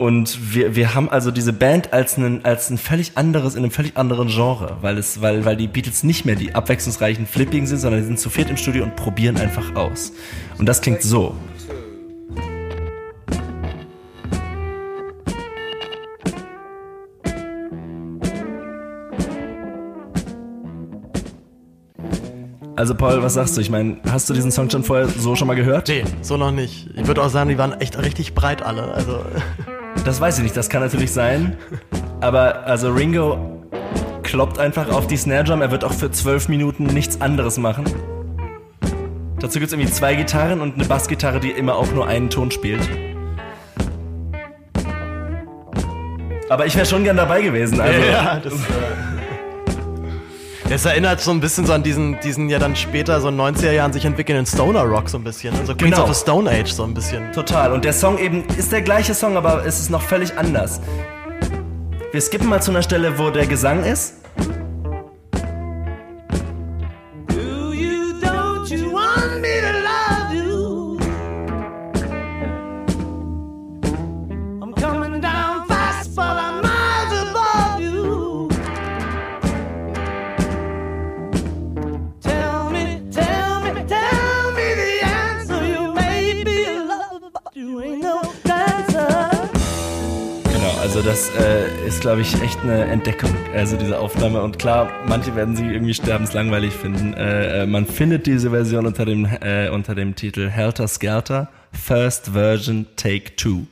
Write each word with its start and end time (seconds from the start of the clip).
Und 0.00 0.54
wir, 0.54 0.74
wir 0.76 0.94
haben 0.94 1.10
also 1.10 1.30
diese 1.30 1.52
Band 1.52 1.92
als 1.92 2.16
ein, 2.16 2.42
als 2.42 2.70
ein 2.70 2.78
völlig 2.78 3.18
anderes, 3.18 3.54
in 3.54 3.64
einem 3.64 3.70
völlig 3.70 3.98
anderen 3.98 4.28
Genre, 4.28 4.78
weil 4.80 4.96
es, 4.96 5.20
weil, 5.20 5.44
weil 5.44 5.56
die 5.56 5.66
Beatles 5.66 6.04
nicht 6.04 6.24
mehr 6.24 6.36
die 6.36 6.54
abwechslungsreichen 6.54 7.26
Flippigen 7.26 7.66
sind, 7.66 7.80
sondern 7.80 8.00
die 8.00 8.06
sind 8.06 8.18
zu 8.18 8.30
viert 8.30 8.48
im 8.48 8.56
Studio 8.56 8.84
und 8.84 8.96
probieren 8.96 9.36
einfach 9.36 9.74
aus. 9.74 10.14
Und 10.56 10.66
das 10.66 10.80
klingt 10.80 11.02
so. 11.02 11.36
Also 22.74 22.94
Paul, 22.94 23.22
was 23.22 23.34
sagst 23.34 23.58
du? 23.58 23.60
Ich 23.60 23.68
meine, 23.68 23.98
hast 24.10 24.30
du 24.30 24.32
diesen 24.32 24.50
Song 24.50 24.70
schon 24.70 24.82
vorher 24.82 25.08
so 25.08 25.36
schon 25.36 25.46
mal 25.46 25.56
gehört? 25.56 25.88
Nee, 25.88 26.04
so 26.22 26.38
noch 26.38 26.52
nicht. 26.52 26.88
Ich 26.96 27.06
würde 27.06 27.22
auch 27.22 27.28
sagen, 27.28 27.50
die 27.50 27.58
waren 27.58 27.78
echt 27.78 27.98
richtig 27.98 28.34
breit 28.34 28.62
alle. 28.62 28.84
Also 28.94 29.22
Das 30.04 30.20
weiß 30.20 30.38
ich 30.38 30.44
nicht, 30.44 30.56
das 30.56 30.68
kann 30.68 30.82
natürlich 30.82 31.12
sein. 31.12 31.56
Aber 32.20 32.66
also 32.66 32.90
Ringo 32.90 33.66
kloppt 34.22 34.58
einfach 34.58 34.90
auf 34.90 35.06
die 35.06 35.16
Snare 35.16 35.44
Drum, 35.44 35.62
er 35.62 35.70
wird 35.70 35.84
auch 35.84 35.92
für 35.92 36.10
zwölf 36.10 36.48
Minuten 36.48 36.84
nichts 36.84 37.20
anderes 37.20 37.58
machen. 37.58 37.84
Dazu 39.40 39.58
gibt 39.58 39.68
es 39.68 39.72
irgendwie 39.72 39.90
zwei 39.90 40.14
Gitarren 40.14 40.60
und 40.60 40.74
eine 40.74 40.84
Bassgitarre, 40.84 41.40
die 41.40 41.50
immer 41.50 41.76
auch 41.76 41.90
nur 41.92 42.06
einen 42.06 42.28
Ton 42.28 42.50
spielt. 42.50 42.86
Aber 46.50 46.66
ich 46.66 46.74
wäre 46.74 46.84
schon 46.84 47.04
gern 47.04 47.16
dabei 47.16 47.42
gewesen. 47.42 47.80
Also. 47.80 48.00
ja, 48.00 48.40
das, 48.42 48.52
äh, 48.52 48.56
es 50.76 50.84
erinnert 50.84 51.20
so 51.20 51.30
ein 51.32 51.40
bisschen 51.40 51.66
so 51.66 51.72
an 51.72 51.82
diesen, 51.82 52.18
diesen 52.20 52.48
ja 52.48 52.58
dann 52.58 52.76
später 52.76 53.20
so 53.20 53.28
in 53.28 53.36
90er 53.40 53.72
Jahren 53.72 53.92
sich 53.92 54.04
entwickelnden 54.04 54.46
Stoner 54.46 54.82
Rock 54.82 55.08
so 55.08 55.18
ein 55.18 55.24
bisschen. 55.24 55.54
Also 55.58 55.74
Queens 55.74 55.96
Genau. 55.96 56.08
of 56.08 56.14
the 56.14 56.20
Stone 56.20 56.48
Age 56.50 56.70
so 56.72 56.84
ein 56.84 56.94
bisschen. 56.94 57.32
Total. 57.32 57.72
Und 57.72 57.84
der 57.84 57.92
Song 57.92 58.18
eben 58.18 58.44
ist 58.56 58.70
der 58.70 58.82
gleiche 58.82 59.14
Song, 59.14 59.36
aber 59.36 59.64
es 59.66 59.80
ist 59.80 59.90
noch 59.90 60.02
völlig 60.02 60.36
anders. 60.38 60.80
Wir 62.12 62.20
skippen 62.20 62.48
mal 62.48 62.62
zu 62.62 62.70
einer 62.70 62.82
Stelle, 62.82 63.18
wo 63.18 63.30
der 63.30 63.46
Gesang 63.46 63.84
ist. 63.84 64.14
Also 90.90 91.02
das 91.02 91.30
äh, 91.36 91.86
ist, 91.86 92.00
glaube 92.00 92.20
ich, 92.20 92.42
echt 92.42 92.62
eine 92.62 92.82
Entdeckung, 92.86 93.30
also 93.54 93.76
diese 93.76 93.96
Aufnahme. 93.96 94.42
Und 94.42 94.58
klar, 94.58 94.90
manche 95.06 95.36
werden 95.36 95.54
sie 95.54 95.62
irgendwie 95.62 95.94
sterbenslangweilig 95.94 96.72
finden. 96.72 97.14
Äh, 97.14 97.62
äh, 97.62 97.66
man 97.66 97.86
findet 97.86 98.26
diese 98.26 98.50
Version 98.50 98.86
unter 98.86 99.04
dem, 99.04 99.24
äh, 99.24 99.68
unter 99.68 99.94
dem 99.94 100.16
Titel 100.16 100.48
Helter 100.48 100.88
Skelter, 100.88 101.48
First 101.72 102.30
Version 102.30 102.86
Take 102.96 103.36
Two. 103.36 103.66